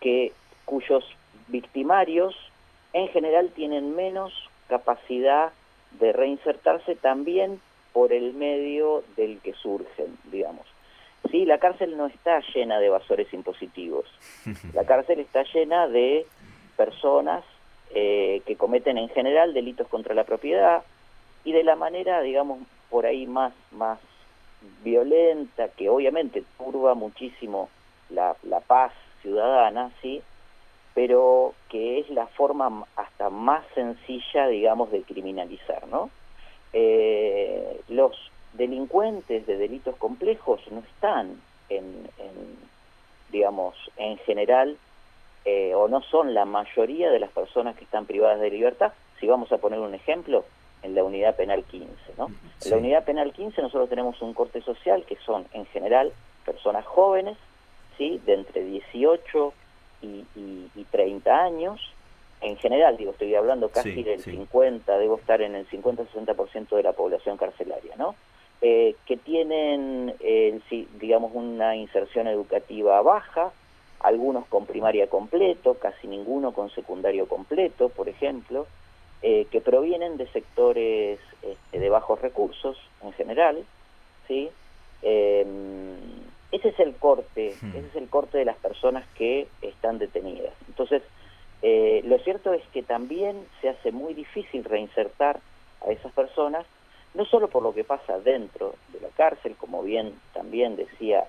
que 0.01 0.33
cuyos 0.65 1.05
victimarios 1.49 2.35
en 2.93 3.09
general 3.09 3.51
tienen 3.55 3.95
menos 3.95 4.33
capacidad 4.69 5.53
de 5.99 6.13
reinsertarse 6.13 6.95
también 6.97 7.61
por 7.93 8.13
el 8.13 8.35
medio 8.35 9.03
del 9.17 9.41
que 9.41 9.55
surgen, 9.55 10.17
digamos. 10.31 10.67
Sí, 11.31 11.45
la 11.45 11.59
cárcel 11.59 11.97
no 11.97 12.07
está 12.07 12.41
llena 12.55 12.79
de 12.79 12.87
evasores 12.87 13.33
impositivos. 13.33 14.07
La 14.75 14.85
cárcel 14.85 15.21
está 15.21 15.45
llena 15.53 15.87
de 15.87 16.27
personas 16.77 17.45
eh, 17.95 18.43
que 18.47 18.57
cometen 18.57 18.97
en 18.97 19.11
general 19.11 19.53
delitos 19.53 19.87
contra 19.89 20.15
la 20.15 20.25
propiedad 20.25 20.83
y 21.45 21.53
de 21.53 21.63
la 21.63 21.77
manera, 21.77 22.23
digamos, 22.23 22.61
por 22.89 23.05
ahí 23.05 23.27
más, 23.27 23.53
más 23.71 23.99
violenta, 24.83 25.69
que 25.69 25.91
obviamente 25.91 26.43
turba 26.57 26.95
muchísimo 26.95 27.69
la, 28.09 28.35
la 28.43 28.61
paz 28.61 28.93
ciudadana, 29.23 29.91
¿sí? 30.01 30.23
pero 30.95 31.55
que 31.69 32.01
es 32.01 32.11
la 32.11 32.27
forma 32.27 32.85
hasta 32.97 33.31
más 33.31 33.65
sencilla, 33.75 34.49
digamos, 34.49 34.91
de 34.91 35.03
criminalizar, 35.03 35.87
¿no? 35.89 36.11
Eh, 36.73 37.81
los 37.89 38.17
delincuentes 38.53 39.47
de 39.47 39.57
delitos 39.57 39.97
complejos 39.97 40.61
no 40.71 40.81
están 40.81 41.41
en, 41.69 42.09
digamos, 43.31 43.75
en 43.97 44.19
general, 44.19 44.77
eh, 45.45 45.75
o 45.75 45.89
no 45.89 46.03
son 46.03 46.35
la 46.35 46.45
mayoría 46.45 47.11
de 47.11 47.21
las 47.21 47.31
personas 47.31 47.77
que 47.77 47.85
están 47.85 48.07
privadas 48.07 48.41
de 48.41 48.51
libertad. 48.51 48.93
Si 49.19 49.27
vamos 49.27 49.53
a 49.53 49.59
poner 49.59 49.79
un 49.79 49.95
ejemplo, 49.95 50.45
en 50.83 50.95
la 50.95 51.05
unidad 51.05 51.37
penal 51.37 51.65
15, 51.65 51.89
¿no? 52.17 52.29
En 52.65 52.71
la 52.71 52.77
unidad 52.77 53.05
penal 53.05 53.33
15 53.33 53.63
nosotros 53.63 53.89
tenemos 53.89 54.21
un 54.23 54.35
corte 54.35 54.63
social 54.63 55.05
que 55.07 55.17
son, 55.25 55.47
en 55.53 55.67
general, 55.67 56.13
personas 56.45 56.87
jóvenes, 56.87 57.37
¿sí? 57.99 58.21
De 58.25 58.35
entre 58.35 58.65
18 58.65 59.53
y, 60.03 60.25
y, 60.35 60.87
30 60.91 61.45
años, 61.45 61.93
en 62.41 62.57
general, 62.57 62.97
digo, 62.97 63.13
estoy 63.13 63.35
hablando 63.35 63.69
casi 63.69 64.03
del 64.03 64.21
50, 64.21 64.99
debo 64.99 65.17
estar 65.17 65.43
en 65.43 65.55
el 65.55 65.69
50-60% 65.69 66.77
de 66.77 66.83
la 66.83 66.93
población 66.93 67.37
carcelaria, 67.37 67.95
¿no? 67.97 68.15
Eh, 68.63 68.95
que 69.07 69.17
tienen, 69.17 70.15
eh, 70.21 70.59
digamos, 70.99 71.33
una 71.35 71.77
inserción 71.77 72.27
educativa 72.27 73.01
baja, 73.03 73.53
algunos 74.01 74.47
con 74.47 74.67
primaria 74.67 75.09
completo, 75.09 75.75
casi 75.75 76.07
ninguno 76.07 76.53
con 76.53 76.71
secundario 76.71 77.27
completo, 77.27 77.91
por 77.91 78.09
ejemplo, 78.09 78.67
eh, 79.23 79.47
que 79.51 79.61
provienen 79.61 80.17
de 80.17 80.27
sectores 80.29 81.21
este, 81.43 81.79
de 81.79 81.89
bajos 81.91 82.21
recursos 82.23 82.79
en 83.03 83.13
general, 83.13 83.65
¿sí? 84.27 84.49
Em, 85.03 85.97
ese 86.53 86.69
es 86.69 86.81
el 86.81 86.95
corte, 86.97 87.55
hmm. 87.61 87.69
ese 87.69 87.87
es 87.87 87.97
el 87.97 88.09
corte 88.09 88.39
de 88.39 88.47
las 88.47 88.57
personas 88.57 89.07
que 89.15 89.47
están 89.63 89.99
detenidas. 89.99 90.55
Entonces, 90.69 91.03
eh, 91.63 92.03
lo 92.05 92.19
cierto 92.19 92.53
es 92.53 92.63
que 92.73 92.83
también 92.83 93.47
se 93.61 93.69
hace 93.69 93.93
muy 93.93 94.15
difícil 94.15 94.65
reinsertar 94.65 95.41
a 95.87 95.91
esas 95.91 96.13
personas, 96.13 96.67
no 97.15 97.25
solo 97.25 97.49
por 97.49 97.63
lo 97.63 97.75
que 97.75 97.85
pasa 97.85 98.19
dentro 98.21 98.75
de 98.93 99.01
la 99.01 99.09
cárcel, 99.09 99.57
como 99.57 99.83
bien 99.83 100.15
también 100.33 100.77
decía 100.77 101.25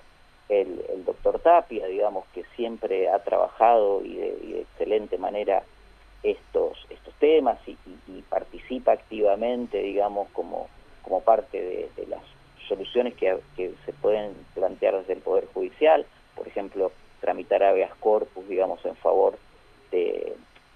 el, 0.48 1.04
doctor 1.04 1.38
Tapia, 1.40 1.86
digamos, 1.86 2.24
que 2.34 2.44
siempre 2.56 3.08
ha 3.08 3.18
trabajado 3.20 4.02
y 4.04 4.14
de, 4.14 4.60
excelente 4.60 5.18
manera 5.18 5.62
estos, 6.22 6.78
estos 6.90 7.14
temas 7.14 7.58
y, 7.66 7.76
participa 8.28 8.92
activamente, 8.92 9.82
digamos, 9.82 10.28
como, 10.30 10.68
como 11.02 11.20
parte 11.20 11.90
de, 11.94 12.06
las 12.06 12.22
soluciones 12.66 13.14
que, 13.14 13.38
se 13.56 13.92
pueden 13.92 14.32
plantear 14.54 14.98
desde 14.98 15.14
el 15.14 15.20
Poder 15.20 15.46
Judicial, 15.52 16.06
por 16.34 16.48
ejemplo, 16.48 16.92
tramitar 17.20 17.62
habeas 17.62 17.94
corpus, 17.96 18.48
digamos, 18.48 18.84
en 18.86 18.96
favor 18.96 19.34
de, 19.34 19.51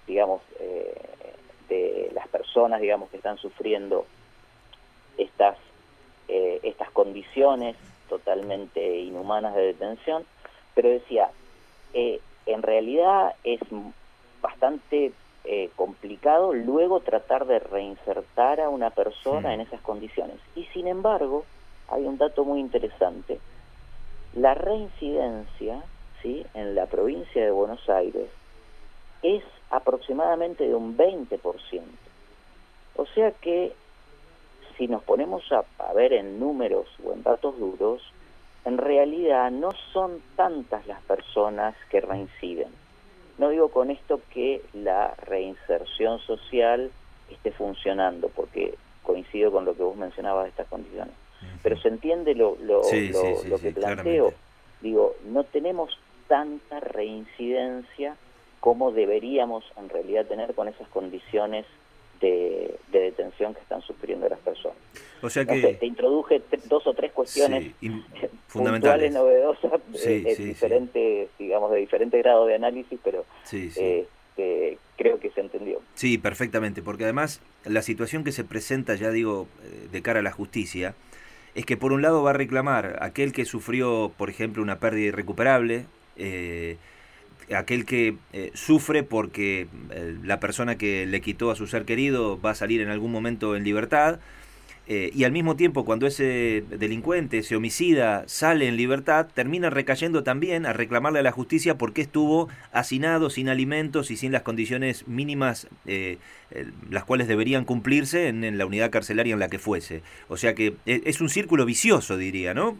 digamos, 0.07 0.41
eh, 0.59 0.93
de 1.69 2.11
las 2.13 2.27
personas, 2.29 2.81
digamos, 2.81 3.09
que 3.09 3.17
están 3.17 3.37
sufriendo 3.37 4.05
estas, 5.17 5.57
eh, 6.29 6.59
estas 6.63 6.89
condiciones 6.91 7.75
totalmente 8.07 8.99
inhumanas 8.99 9.53
de 9.55 9.67
detención, 9.67 10.25
pero 10.73 10.89
decía, 10.89 11.29
eh, 11.93 12.21
en 12.45 12.61
realidad 12.61 13.35
es 13.43 13.59
bastante 14.41 15.11
complicado 15.77 16.53
luego 16.53 16.99
tratar 16.99 17.45
de 17.45 17.59
reinsertar 17.59 18.59
a 18.59 18.67
una 18.67 18.89
persona 18.89 19.53
en 19.53 19.61
esas 19.61 19.79
condiciones. 19.79 20.35
Y 20.55 20.65
sin 20.73 20.87
embargo, 20.87 21.45
hay 21.87 22.03
un 22.03 22.17
dato 22.17 22.43
muy 22.43 22.59
interesante. 22.59 23.39
La 24.33 24.55
reincidencia 24.55 25.81
¿sí? 26.21 26.45
en 26.53 26.75
la 26.75 26.87
provincia 26.87 27.41
de 27.41 27.51
Buenos 27.51 27.87
Aires 27.89 28.29
es 29.21 29.43
aproximadamente 29.69 30.67
de 30.67 30.75
un 30.75 30.97
20%. 30.97 31.39
O 32.95 33.05
sea 33.07 33.31
que 33.31 33.73
si 34.77 34.87
nos 34.87 35.03
ponemos 35.03 35.43
a, 35.51 35.63
ver 35.93 36.13
en 36.13 36.39
números 36.39 36.87
o 37.03 37.13
en 37.13 37.23
datos 37.23 37.57
duros, 37.59 38.01
en 38.65 38.77
realidad 38.77 39.49
no 39.51 39.71
son 39.93 40.21
tantas 40.35 40.85
las 40.87 41.01
personas 41.03 41.75
que 41.89 42.01
reinciden. 42.01 42.69
No 43.37 43.49
digo 43.49 43.69
con 43.69 43.91
esto 43.91 44.19
que 44.33 44.61
la 44.73 45.13
reinserción 45.15 46.19
social 46.19 46.91
esté 47.29 47.51
funcionando, 47.51 48.29
porque 48.29 48.75
coincido 49.03 49.51
con 49.51 49.65
lo 49.65 49.75
que 49.75 49.83
vos 49.83 49.95
mencionabas 49.95 50.45
de 50.45 50.49
estas 50.49 50.67
condiciones 50.67 51.13
pero 51.63 51.77
se 51.77 51.87
entiende 51.87 52.35
lo, 52.35 52.57
lo, 52.61 52.81
lo, 52.83 53.59
que 53.59 53.71
planteo. 53.71 54.33
Digo, 54.81 55.15
no 55.25 55.43
tenemos 55.43 55.97
tanta 56.27 56.79
reincidencia 56.79 58.15
como 58.59 58.91
deberíamos 58.91 59.63
en 59.77 59.89
realidad 59.89 60.25
tener 60.25 60.53
con 60.53 60.67
esas 60.67 60.87
condiciones 60.89 61.65
de, 62.19 62.75
detención 62.91 63.53
que 63.53 63.61
están 63.61 63.81
sufriendo 63.81 64.27
las 64.27 64.39
personas. 64.39 64.77
O 65.21 65.29
sea 65.29 65.45
que... 65.45 65.75
te 65.75 65.85
introduje 65.85 66.41
dos 66.65 66.85
o 66.87 66.93
tres 66.93 67.11
cuestiones 67.11 67.73
fundamentales, 68.47 69.11
novedosas, 69.13 69.73
eh, 70.05 70.35
diferentes, 70.37 71.29
digamos, 71.37 71.71
de 71.71 71.77
diferente 71.77 72.17
grado 72.19 72.45
de 72.45 72.55
análisis, 72.55 72.99
pero 73.03 73.25
este, 73.51 74.77
creo 74.95 75.19
que 75.19 75.29
se 75.31 75.41
entendió. 75.41 75.81
Sí, 75.95 76.17
perfectamente, 76.17 76.81
porque 76.81 77.03
además 77.03 77.41
la 77.65 77.81
situación 77.81 78.23
que 78.23 78.31
se 78.31 78.43
presenta, 78.43 78.95
ya 78.95 79.11
digo, 79.11 79.47
eh, 79.63 79.87
de 79.91 80.01
cara 80.01 80.19
a 80.19 80.23
la 80.23 80.31
justicia, 80.31 80.95
es 81.55 81.65
que 81.65 81.77
por 81.77 81.91
un 81.91 82.01
lado 82.01 82.21
va 82.21 82.31
a 82.31 82.33
reclamar 82.33 82.97
aquel 83.01 83.31
que 83.31 83.45
sufrió, 83.45 84.11
por 84.15 84.29
ejemplo, 84.29 84.61
una 84.61 84.79
pérdida 84.79 85.07
irrecuperable, 85.07 85.85
eh, 86.15 86.77
aquel 87.55 87.85
que 87.85 88.15
eh, 88.33 88.51
sufre 88.53 89.03
porque 89.03 89.67
eh, 89.91 90.17
la 90.23 90.39
persona 90.39 90.77
que 90.77 91.05
le 91.05 91.21
quitó 91.21 91.51
a 91.51 91.55
su 91.55 91.67
ser 91.67 91.85
querido 91.85 92.39
va 92.39 92.51
a 92.51 92.55
salir 92.55 92.81
en 92.81 92.89
algún 92.89 93.11
momento 93.11 93.55
en 93.55 93.63
libertad, 93.63 94.19
eh, 94.89 95.11
y 95.13 95.25
al 95.25 95.33
mismo 95.33 95.57
tiempo 95.57 95.83
cuando 95.83 96.07
ese 96.07 96.63
delincuente, 96.69 97.39
ese 97.39 97.57
homicida 97.57 98.23
sale 98.27 98.69
en 98.69 98.77
libertad, 98.77 99.27
termina 99.33 99.69
recayendo 99.69 100.23
también 100.23 100.65
a 100.65 100.71
reclamarle 100.71 101.19
a 101.19 101.23
la 101.23 101.33
justicia 101.33 101.77
porque 101.77 102.01
estuvo 102.01 102.47
hacinado, 102.71 103.29
sin 103.29 103.49
alimentos 103.49 104.11
y 104.11 104.15
sin 104.15 104.31
las 104.31 104.43
condiciones 104.43 105.05
mínimas 105.05 105.67
las 106.89 107.03
cuales 107.03 107.27
deberían 107.27 107.65
cumplirse 107.65 108.29
en, 108.29 108.57
la 108.57 108.65
unidad 108.65 108.89
carcelaria 108.89 109.33
en 109.33 109.39
la 109.41 109.49
que 109.49 109.59
fuese. 109.59 110.03
O 110.29 110.37
sea 110.37 110.55
que 110.55 110.75
es 110.85 111.19
un 111.19 111.27
círculo 111.27 111.65
vicioso, 111.65 112.15
diría, 112.15 112.53
¿no? 112.53 112.77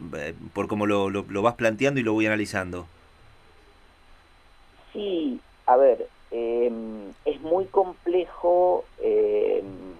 por 0.53 0.69
como 0.69 0.85
lo, 0.85 1.09
lo, 1.09 1.25
lo 1.27 1.41
vas 1.41 1.55
planteando 1.55 1.99
y 1.99 2.03
lo 2.03 2.13
voy 2.13 2.25
analizando. 2.25 2.87
Sí, 4.93 5.39
a 5.65 5.75
ver, 5.77 6.07
em, 6.31 7.13
es 7.25 7.41
muy 7.41 7.65
complejo 7.65 8.85
em, 9.01 9.95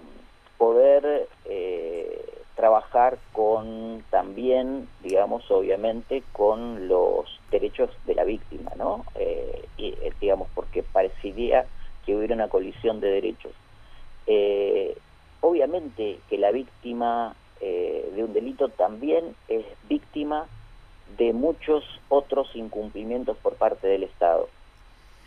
poder 0.56 1.28
eh, 1.44 2.24
trabajar 2.56 3.18
con 3.32 4.02
también, 4.10 4.88
digamos, 5.02 5.48
obviamente, 5.50 6.22
con 6.32 6.88
los 6.88 7.40
derechos 7.50 7.90
de 8.06 8.14
la 8.14 8.24
víctima, 8.24 8.72
¿no? 8.76 9.04
Eh, 9.14 9.64
y, 9.76 9.88
eh, 9.88 10.12
digamos, 10.20 10.48
porque 10.54 10.82
parecería 10.82 11.66
que 12.04 12.16
hubiera 12.16 12.34
una 12.34 12.48
colisión 12.48 13.00
de 13.00 13.10
derechos. 13.10 13.52
obviamente 15.40 16.18
que 16.28 16.36
la 16.36 16.50
víctima 16.50 17.34
de 17.60 18.24
un 18.24 18.32
delito 18.32 18.68
también 18.68 19.34
es 19.48 19.64
víctima 19.88 19.98
víctima 20.08 20.46
de 21.16 21.32
muchos 21.32 21.84
otros 22.08 22.48
incumplimientos 22.54 23.36
por 23.38 23.54
parte 23.54 23.86
del 23.86 24.04
Estado. 24.04 24.48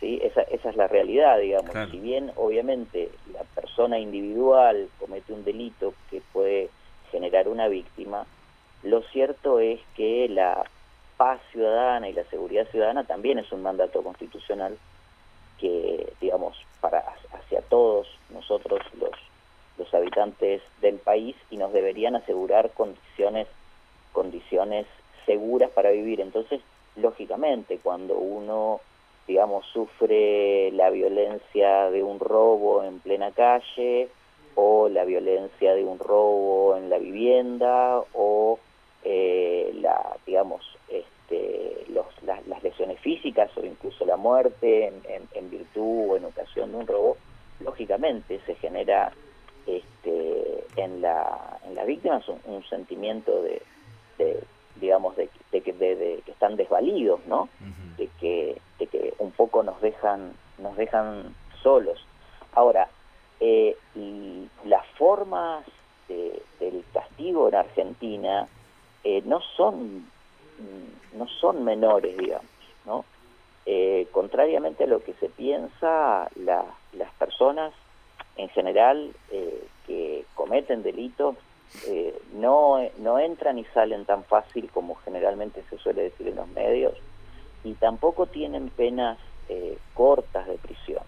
¿Sí? 0.02 0.18
Esa, 0.20 0.42
esa 0.42 0.70
es 0.70 0.76
la 0.76 0.88
realidad, 0.88 1.38
digamos. 1.38 1.70
Si 1.92 2.00
bien, 2.00 2.32
obviamente, 2.34 3.08
la 3.32 3.44
persona 3.54 4.00
individual 4.00 4.88
comete 4.98 5.32
un 5.32 5.44
delito 5.44 5.94
que 6.10 6.20
puede 6.32 6.70
generar 7.12 7.46
una 7.46 7.68
víctima, 7.68 8.26
lo 8.82 9.02
cierto 9.02 9.60
es 9.60 9.78
que 9.94 10.28
la 10.28 10.64
paz 11.16 11.40
ciudadana 11.52 12.08
y 12.08 12.14
la 12.14 12.24
seguridad 12.24 12.66
ciudadana 12.72 13.04
también 13.04 13.38
es 13.38 13.52
un 13.52 13.62
mandato 13.62 14.02
constitucional 14.02 14.76
que, 15.58 16.12
digamos, 16.20 16.56
para 16.80 17.04
hacia 17.32 17.60
todos 17.62 18.08
nosotros 18.30 18.80
los, 18.98 19.12
los 19.78 19.94
habitantes 19.94 20.62
del 20.80 20.96
país 20.96 21.36
y 21.48 21.58
nos 21.58 21.72
deberían 21.72 22.16
asegurar 22.16 22.72
condiciones 22.72 23.46
condiciones 24.12 24.86
seguras 25.26 25.70
para 25.70 25.90
vivir. 25.90 26.20
Entonces, 26.20 26.60
lógicamente, 26.96 27.78
cuando 27.82 28.16
uno, 28.16 28.80
digamos, 29.26 29.64
sufre 29.66 30.70
la 30.72 30.90
violencia 30.90 31.90
de 31.90 32.02
un 32.02 32.18
robo 32.18 32.82
en 32.84 33.00
plena 33.00 33.30
calle 33.32 34.08
o 34.54 34.88
la 34.88 35.04
violencia 35.04 35.74
de 35.74 35.84
un 35.84 35.98
robo 35.98 36.76
en 36.76 36.90
la 36.90 36.98
vivienda 36.98 38.02
o 38.12 38.58
eh, 39.04 39.72
la, 39.80 40.16
digamos, 40.26 40.62
este, 40.88 41.84
los, 41.88 42.06
las, 42.22 42.62
lesiones 42.62 43.00
físicas 43.00 43.50
o 43.56 43.64
incluso 43.64 44.04
la 44.04 44.16
muerte 44.16 44.86
en, 44.86 45.02
en, 45.32 45.50
virtud 45.50 46.10
o 46.10 46.16
en 46.16 46.24
ocasión 46.24 46.70
de 46.70 46.78
un 46.78 46.86
robo, 46.86 47.16
lógicamente 47.60 48.40
se 48.46 48.54
genera 48.56 49.12
este, 49.66 50.64
en, 50.76 51.00
la, 51.00 51.58
en 51.66 51.74
las 51.74 51.86
víctimas 51.86 52.24
un, 52.28 52.64
sentimiento 52.64 53.42
de, 53.42 53.62
digamos, 54.76 55.16
de, 55.16 55.28
que, 55.50 55.72
de, 55.72 56.22
que 56.24 56.30
están 56.30 56.56
desvalidos, 56.56 57.24
¿no? 57.26 57.48
de, 57.96 58.08
que, 58.20 58.28
de 58.28 58.31
nos 59.62 59.80
dejan, 59.80 60.32
nos 60.58 60.76
dejan 60.76 61.34
solos. 61.62 61.98
Ahora, 62.54 62.88
eh, 63.40 63.76
las 64.64 64.86
formas 64.98 65.64
del 66.08 66.84
castigo 66.92 67.48
en 67.48 67.54
Argentina 67.54 68.46
eh, 69.04 69.22
no 69.24 69.40
son 69.56 70.06
no 71.16 71.26
son 71.40 71.64
menores, 71.64 72.16
digamos, 72.16 72.46
¿no? 72.84 73.04
Eh, 73.66 74.06
contrariamente 74.12 74.84
a 74.84 74.86
lo 74.86 75.02
que 75.02 75.14
se 75.14 75.28
piensa, 75.28 76.28
las 76.36 77.12
personas 77.18 77.72
en 78.36 78.48
general 78.50 79.12
que 79.86 80.24
cometen 80.34 80.82
delitos 80.82 81.36
eh, 81.86 82.14
no, 82.34 82.78
no 82.98 83.18
entran 83.18 83.58
y 83.58 83.64
salen 83.66 84.04
tan 84.04 84.24
fácil 84.24 84.70
como 84.70 84.94
generalmente 84.96 85.64
se 85.70 85.78
suele 85.78 86.02
decir 86.02 86.28
en 86.28 86.36
los 86.36 86.48
medios 86.48 86.94
y 87.64 87.72
tampoco 87.74 88.26
tienen 88.26 88.68
penas 88.68 89.18
eh, 89.52 89.78
cortas 89.94 90.46
de 90.46 90.56
prisión. 90.58 91.02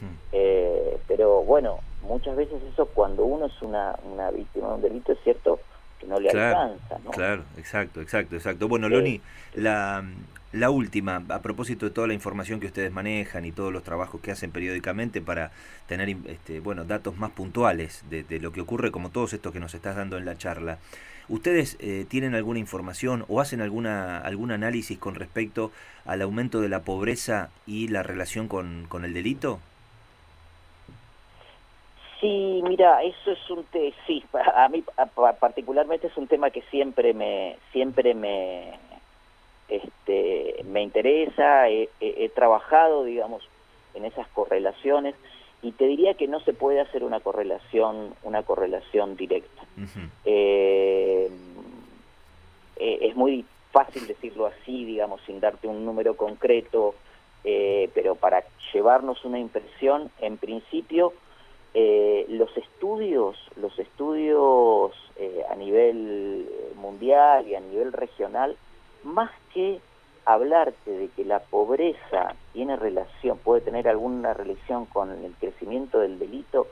Hmm. 0.00 0.16
Eh, 0.32 0.98
pero 1.06 1.42
bueno, 1.42 1.80
muchas 2.02 2.36
veces 2.36 2.62
eso 2.72 2.86
cuando 2.86 3.24
uno 3.24 3.46
es 3.46 3.62
una, 3.62 3.98
una 4.04 4.30
víctima 4.30 4.68
de 4.68 4.74
un 4.74 4.82
delito 4.82 5.12
es 5.12 5.18
cierto 5.24 5.60
que 5.98 6.06
no 6.06 6.20
le 6.20 6.30
alcanza. 6.30 6.98
¿no? 7.04 7.10
Claro, 7.10 7.44
exacto, 7.56 8.00
exacto, 8.00 8.36
exacto. 8.36 8.68
Bueno, 8.68 8.88
Loni, 8.88 9.20
la, 9.54 10.04
la 10.52 10.70
última, 10.70 11.22
a 11.28 11.42
propósito 11.42 11.86
de 11.86 11.92
toda 11.92 12.06
la 12.06 12.14
información 12.14 12.60
que 12.60 12.66
ustedes 12.66 12.92
manejan 12.92 13.44
y 13.44 13.52
todos 13.52 13.72
los 13.72 13.82
trabajos 13.82 14.20
que 14.20 14.30
hacen 14.30 14.50
periódicamente 14.50 15.20
para 15.20 15.50
tener 15.86 16.16
este, 16.26 16.60
bueno, 16.60 16.84
datos 16.84 17.16
más 17.18 17.30
puntuales 17.32 18.04
de, 18.08 18.24
lo 18.40 18.52
que 18.52 18.60
ocurre, 18.60 18.90
como 18.90 19.10
todos 19.10 19.32
estos 19.32 19.52
que 19.52 19.60
nos 19.60 19.74
estás 19.74 19.96
dando 19.96 20.16
en 20.16 20.24
la 20.24 20.38
charla, 20.38 20.78
¿ustedes 21.28 21.76
eh, 21.80 22.06
tienen 22.08 22.34
alguna 22.34 22.58
información 22.58 23.24
o 23.28 23.40
hacen 23.40 23.60
alguna, 23.60 24.18
algún 24.18 24.50
análisis 24.50 24.98
con 24.98 25.14
respecto 25.14 25.72
al 26.04 26.22
aumento 26.22 26.60
de 26.60 26.68
la 26.68 26.82
pobreza 26.82 27.50
y 27.66 27.88
la 27.88 28.02
relación 28.02 28.48
con, 28.48 28.86
con 28.88 29.04
el 29.04 29.12
delito? 29.12 29.60
Sí, 32.20 32.62
mira, 32.62 33.02
eso 33.02 33.32
es 33.32 33.50
un 33.50 33.64
te 33.64 33.92
sí, 34.06 34.24
a 34.54 34.68
mí 34.68 34.82
particularmente 35.40 36.06
es 36.06 36.16
un 36.16 36.26
tema 36.26 36.50
que 36.50 36.62
siempre 36.70 37.12
me 37.12 37.56
siempre 37.72 38.14
me 38.14 38.78
este, 39.68 40.64
me 40.64 40.82
interesa, 40.82 41.68
he, 41.68 41.88
trabajado, 42.34 43.04
digamos, 43.04 43.42
en 43.94 44.04
esas 44.04 44.28
correlaciones 44.28 45.14
y 45.62 45.72
te 45.72 45.86
diría 45.86 46.14
que 46.14 46.28
no 46.28 46.40
se 46.40 46.52
puede 46.52 46.80
hacer 46.80 47.02
una 47.02 47.20
correlación, 47.20 48.14
una 48.22 48.42
correlación 48.42 49.16
directa. 49.16 49.62
Eh, 50.24 51.30
eh, 52.76 52.98
es 53.00 53.16
muy 53.16 53.44
fácil 53.72 54.06
decirlo 54.06 54.46
así, 54.46 54.84
digamos, 54.84 55.20
sin 55.26 55.40
darte 55.40 55.66
un 55.66 55.84
número 55.84 56.14
concreto, 56.16 56.94
eh, 57.42 57.90
pero 57.94 58.14
para 58.14 58.44
llevarnos 58.72 59.24
una 59.24 59.38
impresión, 59.38 60.10
en 60.20 60.36
principio, 60.36 61.12
los 62.28 62.56
estudios, 62.56 63.36
los 63.56 63.78
estudios 63.78 64.92
a 65.50 65.54
nivel 65.56 66.48
mundial 66.76 67.46
y 67.46 67.54
a 67.54 67.60
nivel 67.60 67.92
regional 67.92 68.56
más 69.02 69.30
que 69.52 69.80
hablarte 70.26 70.90
de 70.90 71.08
que 71.08 71.24
la 71.24 71.38
pobreza 71.38 72.34
tiene 72.52 72.76
relación, 72.76 73.38
puede 73.38 73.60
tener 73.60 73.88
alguna 73.88 74.34
relación 74.34 74.84
con 74.86 75.10
el 75.24 75.32
crecimiento 75.34 76.00
del 76.00 76.18
delito, 76.18 76.66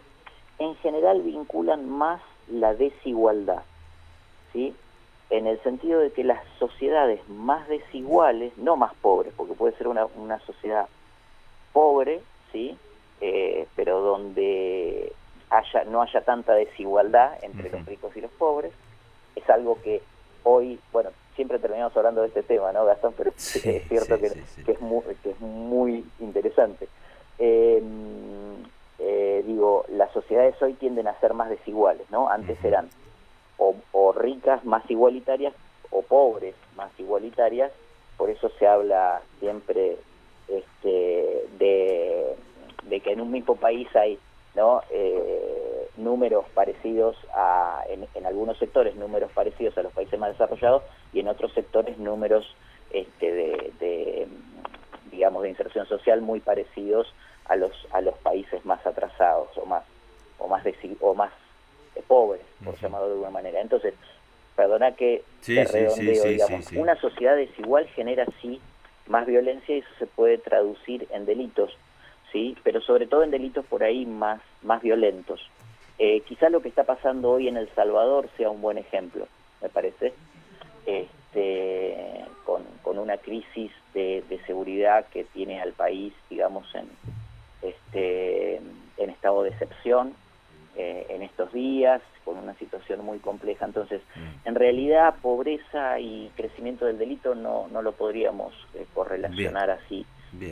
en 0.58 0.74
general 0.76 1.22
vinculan 1.22 1.88
más 1.88 2.20
la 2.48 2.74
desigualdad, 2.74 3.62
¿sí? 4.52 4.74
En 5.30 5.46
el 5.46 5.60
sentido 5.62 6.00
de 6.00 6.10
que 6.10 6.24
las 6.24 6.42
sociedades 6.58 7.26
más 7.28 7.66
desiguales, 7.68 8.56
no 8.58 8.76
más 8.76 8.92
pobres, 8.94 9.32
porque 9.36 9.54
puede 9.54 9.76
ser 9.76 9.88
una, 9.88 10.06
una 10.16 10.40
sociedad 10.40 10.88
pobre, 11.72 12.20
¿sí? 12.52 12.76
Eh, 13.26 13.66
pero 13.74 14.02
donde 14.02 15.10
haya, 15.48 15.84
no 15.84 16.02
haya 16.02 16.20
tanta 16.20 16.52
desigualdad 16.52 17.42
entre 17.42 17.70
los 17.70 17.86
ricos 17.86 18.14
y 18.14 18.20
los 18.20 18.30
pobres, 18.32 18.70
es 19.34 19.48
algo 19.48 19.80
que 19.80 20.02
hoy, 20.42 20.78
bueno, 20.92 21.08
siempre 21.34 21.58
terminamos 21.58 21.96
hablando 21.96 22.20
de 22.20 22.26
este 22.28 22.42
tema, 22.42 22.70
¿no, 22.72 22.84
Gastón? 22.84 23.14
Pero 23.16 23.30
es 23.30 23.88
cierto 23.88 24.20
que, 24.20 24.26
es 24.26 24.80
muy, 24.82 25.02
que 25.22 25.30
es 25.30 25.40
muy 25.40 26.04
interesante. 26.20 26.86
Em, 27.38 28.62
eh, 28.98 29.42
digo, 29.46 29.86
las 29.88 30.12
sociedades 30.12 30.60
hoy 30.60 30.74
tienden 30.74 31.08
a 31.08 31.18
ser 31.18 31.32
más 31.32 31.48
desiguales, 31.48 32.10
¿no? 32.10 32.28
Antes 32.28 32.62
eran 32.62 32.90
o, 33.56 34.12
ricas 34.12 34.66
más 34.66 34.84
igualitarias 34.90 35.54
o 35.90 36.02
pobres 36.02 36.54
más 36.76 36.90
igualitarias, 36.98 37.72
por 38.18 38.28
eso 38.28 38.50
se 38.58 38.66
habla 38.66 39.22
siempre 39.40 39.96
este, 40.46 41.46
de, 41.58 42.36
de 42.88 43.00
que 43.00 43.12
en 43.12 43.20
un 43.20 43.30
mismo 43.30 43.56
país 43.56 43.88
hay 43.94 44.18
¿no? 44.54 44.82
Eh, 44.90 45.88
números 45.96 46.44
parecidos 46.54 47.16
a, 47.34 47.82
en, 47.88 48.26
algunos 48.26 48.58
sectores, 48.58 48.94
números 48.94 49.30
parecidos 49.32 49.76
a 49.78 49.82
los 49.82 49.92
países 49.92 50.18
más 50.18 50.30
desarrollados 50.30 50.82
y 51.12 51.20
en 51.20 51.28
otros 51.28 51.52
sectores 51.52 51.98
números 51.98 52.46
este, 52.90 53.32
de, 53.32 54.28
digamos, 55.10 55.42
de 55.42 55.50
inserción 55.50 55.86
social 55.86 56.20
muy 56.20 56.40
parecidos 56.40 57.12
a 57.46 57.56
los, 57.56 57.72
a 57.92 58.00
los 58.00 58.16
países 58.18 58.64
más 58.64 58.84
atrasados 58.86 59.48
o 59.56 59.66
más, 59.66 59.84
o 60.38 60.48
más, 60.48 60.64
o 61.00 61.14
más 61.14 61.32
eh, 61.96 62.02
pobres, 62.06 62.42
por 62.64 62.78
llamarlo 62.78 63.08
de 63.08 63.12
alguna 63.14 63.30
manera. 63.30 63.60
Entonces, 63.60 63.94
perdona 64.56 64.92
que 64.92 65.24
redondeo, 65.46 66.24
digamos, 66.24 66.72
una 66.72 66.94
sociedad 67.00 67.36
desigual 67.36 67.86
genera 67.88 68.24
sí 68.40 68.60
más 69.06 69.26
violencia 69.26 69.76
y 69.76 69.80
eso 69.80 69.88
se 69.98 70.06
puede 70.06 70.38
traducir 70.38 71.06
en 71.10 71.26
delitos 71.26 71.76
¿sí? 72.34 72.56
pero 72.64 72.80
sobre 72.80 73.06
todo 73.06 73.22
en 73.22 73.30
delitos 73.30 73.64
por 73.64 73.84
ahí 73.84 74.04
más, 74.04 74.40
más 74.62 74.82
violentos. 74.82 75.40
Eh, 75.98 76.20
quizá 76.22 76.48
lo 76.50 76.60
que 76.60 76.68
está 76.68 76.82
pasando 76.82 77.30
hoy 77.30 77.46
en 77.46 77.56
El 77.56 77.68
Salvador 77.70 78.28
sea 78.36 78.50
un 78.50 78.60
buen 78.60 78.76
ejemplo, 78.76 79.28
me 79.62 79.68
parece, 79.68 80.12
este, 80.84 82.24
con, 82.44 82.64
con 82.82 82.98
una 82.98 83.16
crisis 83.18 83.70
de, 83.94 84.24
de, 84.28 84.44
seguridad 84.46 85.06
que 85.06 85.22
tiene 85.22 85.62
al 85.62 85.72
país, 85.72 86.12
digamos, 86.28 86.66
en, 86.74 86.88
este, 87.62 88.56
en 88.56 89.10
estado 89.10 89.44
de 89.44 89.50
excepción 89.50 90.14
eh, 90.76 91.06
en 91.10 91.22
estos 91.22 91.52
días, 91.52 92.02
con 92.24 92.36
una 92.36 92.54
situación 92.54 93.04
muy 93.04 93.20
compleja. 93.20 93.64
Entonces, 93.64 94.02
mm. 94.16 94.48
en 94.48 94.54
realidad, 94.56 95.14
pobreza 95.22 96.00
y 96.00 96.32
crecimiento 96.34 96.86
del 96.86 96.98
delito 96.98 97.36
no, 97.36 97.68
no 97.68 97.80
lo 97.80 97.92
podríamos 97.92 98.52
eh, 98.74 98.84
correlacionar 98.92 99.70
así 99.70 100.04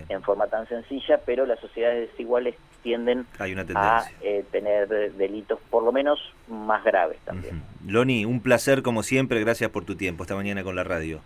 en 0.09 0.23
forma 0.23 0.47
tan 0.47 0.69
sencilla, 0.69 1.21
pero 1.25 1.47
las 1.47 1.61
sociedades 1.61 2.11
desiguales 2.11 2.57
tienden 2.83 3.27
a 3.75 4.05
eh, 4.21 4.45
tener 4.51 4.89
delitos 5.15 5.59
por 5.71 5.83
lo 5.83 5.93
menos 5.93 6.19
más 6.49 6.85
graves 6.85 7.19
también. 7.25 7.63
Loni, 7.87 8.25
un 8.25 8.41
placer 8.41 8.83
como 8.83 9.03
siempre, 9.03 9.41
gracias 9.41 9.71
por 9.71 9.85
tu 9.85 9.97
tiempo. 9.97 10.25
Esta 10.25 10.35
mañana 10.35 10.65
con 10.65 10.77
la 10.77 10.85
radio. 10.85 11.21